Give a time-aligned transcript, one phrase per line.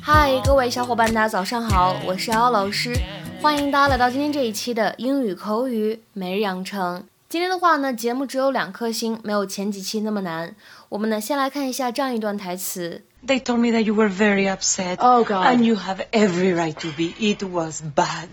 [0.00, 2.98] 嗨，各位小伙伴，大家早上好，我是姚老师，
[3.40, 7.04] 欢迎大家来到今天这一期的英语口语每日养成。
[7.28, 10.54] 今天的话呢，节目只有两颗星，没有前几期那么难。
[10.88, 13.02] 我们呢，先来看一下这样一段台词。
[13.26, 14.96] They told me that you were very upset.
[14.98, 15.46] Oh, God.
[15.46, 17.12] And you have every right to be.
[17.18, 18.28] It was bad.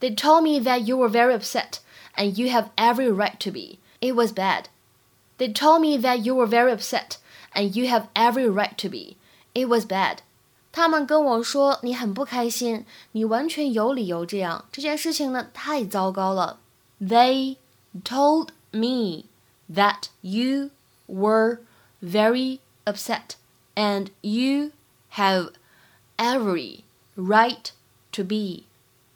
[0.00, 1.80] They told me that you were very upset,
[2.16, 3.78] and you have every right to be.
[4.00, 4.68] It was bad.
[5.42, 7.18] They told me that you were very upset,
[7.54, 9.16] and you have every right to be.
[9.54, 10.18] It was bad.
[10.72, 14.64] 他们跟我说你很不开心，你完全有理由这样。
[14.70, 16.58] 这件事情呢，太糟糕了。
[17.00, 17.56] They
[18.04, 19.24] told me
[19.72, 20.70] that you
[21.06, 21.60] were
[22.02, 23.36] very upset,
[23.74, 24.72] and you
[25.12, 25.52] have
[26.16, 26.82] every
[27.16, 27.70] right
[28.12, 28.64] to be.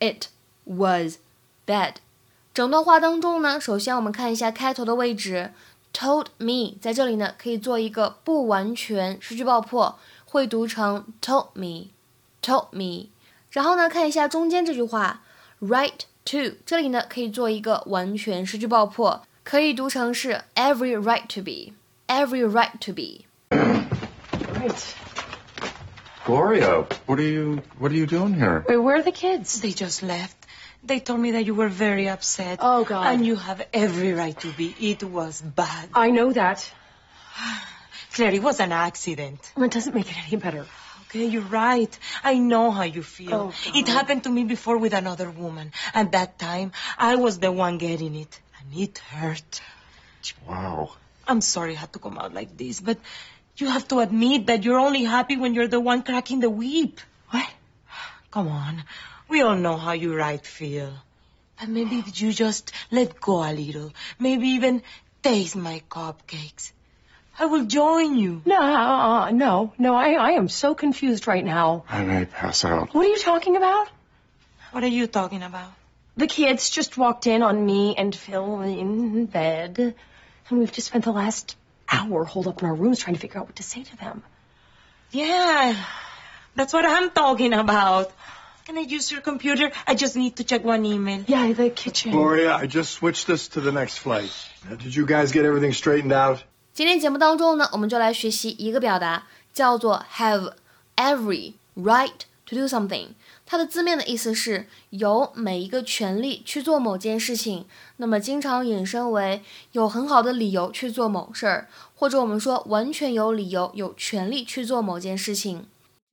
[0.00, 0.28] It
[0.64, 1.18] was
[1.66, 1.96] bad.
[2.54, 5.52] 整段话当中呢，首先我们看一下开头的位置
[5.96, 13.08] ，told me 在这里呢可以做一个不完全失去爆破，会读成 told me，told me。
[13.50, 15.22] 然后呢，看一下中间这句话，
[15.60, 23.26] right to 这里呢可以做一个完全失去爆破，可以读成是 every right to be，every right to be。
[23.50, 24.94] Right.
[26.24, 28.64] Gloria, what are you what are you doing here?
[28.68, 29.60] Wait, where are the kids?
[29.60, 30.36] They just left.
[30.87, 32.59] They told me that you were very upset.
[32.61, 33.13] Oh, God.
[33.13, 34.73] And you have every right to be.
[34.79, 35.89] It was bad.
[35.93, 36.71] I know that.
[38.13, 39.51] Claire, it was an accident.
[39.55, 40.65] Well, it doesn't make it any better.
[41.09, 41.99] Okay, you're right.
[42.23, 43.33] I know how you feel.
[43.33, 45.71] Oh, it happened to me before with another woman.
[45.93, 48.39] And that time, I was the one getting it.
[48.59, 49.61] And it hurt.
[50.47, 50.91] Wow.
[51.27, 52.97] I'm sorry it had to come out like this, but
[53.57, 56.99] you have to admit that you're only happy when you're the one cracking the whip.
[57.29, 57.49] What?
[58.31, 58.83] Come on.
[59.29, 60.93] We all know how you right feel.
[61.59, 63.91] But maybe if you just let go a little.
[64.19, 64.83] Maybe even
[65.23, 66.71] taste my cupcakes.
[67.39, 68.41] I will join you.
[68.45, 69.95] No, uh, no, no.
[69.95, 71.83] I, I am so confused right now.
[71.89, 72.93] I may pass out.
[72.93, 73.89] What are you talking about?
[74.71, 75.71] What are you talking about?
[76.15, 79.93] The kids just walked in on me and Phil in bed,
[80.49, 81.55] and we've just spent the last
[81.89, 84.23] hour holed up in our rooms trying to figure out what to say to them.
[85.11, 85.75] Yeah,
[86.55, 88.11] that's what I'm talking about.
[88.67, 89.71] Can I use your computer?
[89.85, 91.23] I just need to check one email.
[91.25, 92.11] Yeah, the kitchen.
[92.11, 94.29] Gloria, I just switched this to the next flight.
[94.69, 96.39] Uh, Did you guys get everything straightened out?
[96.73, 99.23] 今天节目当中呢，我们就来学习一个表达，
[99.53, 100.51] 叫做 have
[100.97, 102.11] every right
[102.45, 103.11] to do something。
[103.45, 107.63] 它的字面的意思是有每一个权利去做某件事情，
[107.95, 109.41] 那么经常引申为
[109.71, 115.67] 有很好的理由去做某事儿，或者我们说完全有理由、有权利去做某件事情。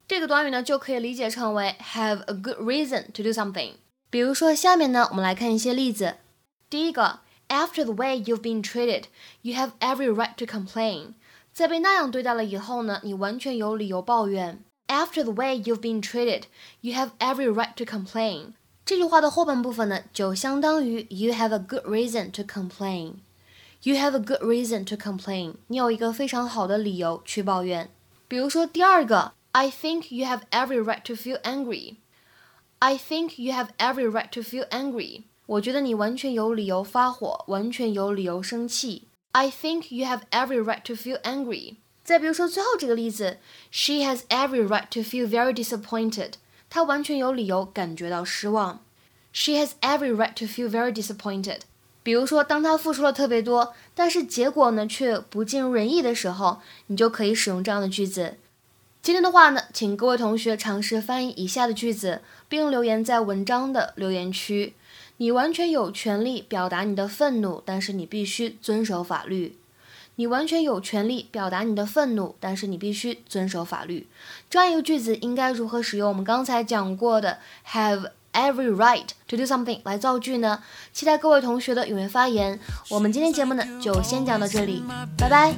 [0.08, 3.74] 这个短语呢，就可以理解成为 have a good reason to do something。
[4.10, 6.16] 比如说，下面呢，我们来看一些例子。
[6.70, 9.04] 第一个，After the way you've been treated,
[9.42, 11.14] you have every right to complain。
[11.54, 14.64] 在被那样对待了以后呢，你完全有理由抱怨。
[14.88, 16.44] After the way you've been treated,
[16.82, 18.54] you have every right to complain。
[18.86, 25.56] 这句话的后半部分呢，就相当于 you have a good reason to complain。You have a good reason to complain。
[25.68, 27.90] 你有一个非常好的理由去抱怨。
[28.28, 34.42] 比如说第二个 ，I think you have every right to feel angry。I think you have every right to
[34.42, 35.24] feel angry。
[35.46, 39.08] 我觉得你完全有理由发火，完全有理由生气。
[39.32, 41.76] I think you have every right to feel angry。
[42.04, 43.38] 再比如说最后这个例子，
[43.72, 46.34] She has every right to feel very disappointed。
[46.70, 48.82] 她完全有理由感觉到失望。
[49.34, 51.62] She has every right to feel very disappointed。
[52.02, 58.38] 比如说，当她付出了特别多，但是结果呢却不尽如人意的时候，你就可以使用这样的句子。
[59.05, 64.73] 今天的话呢，请各位同学尝试翻译以下的句子，并留言在文章的留言区。
[65.19, 69.59] 你完全有权利表达你的愤怒，但是你必须遵守法律。
[70.15, 74.07] 你完全有权利表达你的愤怒，但是你必须遵守法律。
[74.49, 77.37] 这样一个句子应该如何使用我们刚才讲过的
[77.73, 80.63] have every right to do something 来造句呢？
[80.95, 82.59] 期待各位同学的踊跃发言。
[82.89, 84.83] 我们今天节目呢就先讲到这里，
[85.19, 85.55] 拜拜。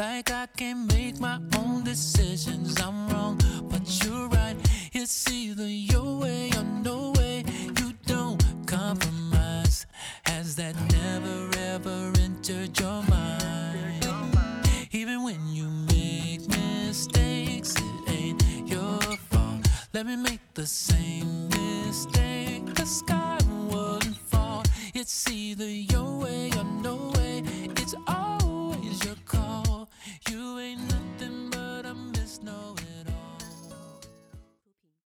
[0.00, 2.80] Like I can make my own decisions.
[2.80, 4.56] I'm wrong, but you're right.
[4.94, 7.44] It's either your way or no way.
[7.78, 9.84] You don't compromise.
[10.22, 14.34] Has that never ever entered your mind?
[14.90, 19.68] Even when you make mistakes, it ain't your fault.
[19.92, 22.74] Let me make the same mistake.
[22.74, 23.38] The sky
[23.68, 24.62] wouldn't fall.
[24.94, 27.19] It's either your way or no way.